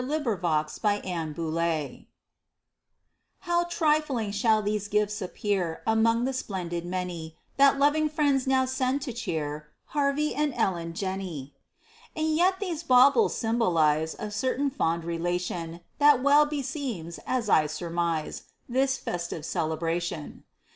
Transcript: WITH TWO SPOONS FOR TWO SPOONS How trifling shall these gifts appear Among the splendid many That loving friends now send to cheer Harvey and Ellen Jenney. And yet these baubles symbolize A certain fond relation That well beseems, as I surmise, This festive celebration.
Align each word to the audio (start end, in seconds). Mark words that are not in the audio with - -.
WITH 0.03 0.23
TWO 0.23 0.39
SPOONS 0.39 0.79
FOR 0.79 0.99
TWO 0.99 1.33
SPOONS 1.51 2.05
How 3.41 3.65
trifling 3.65 4.31
shall 4.31 4.63
these 4.63 4.87
gifts 4.87 5.21
appear 5.21 5.83
Among 5.85 6.25
the 6.25 6.33
splendid 6.33 6.87
many 6.87 7.37
That 7.57 7.77
loving 7.77 8.09
friends 8.09 8.47
now 8.47 8.65
send 8.65 9.03
to 9.03 9.13
cheer 9.13 9.69
Harvey 9.93 10.33
and 10.33 10.55
Ellen 10.55 10.93
Jenney. 10.95 11.51
And 12.15 12.35
yet 12.35 12.59
these 12.59 12.81
baubles 12.81 13.35
symbolize 13.35 14.15
A 14.17 14.31
certain 14.31 14.71
fond 14.71 15.03
relation 15.05 15.81
That 15.99 16.23
well 16.23 16.47
beseems, 16.47 17.19
as 17.27 17.47
I 17.47 17.67
surmise, 17.67 18.45
This 18.67 18.97
festive 18.97 19.45
celebration. 19.45 20.45